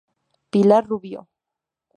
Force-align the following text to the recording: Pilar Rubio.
Pilar 0.49 0.83
Rubio. 0.89 1.27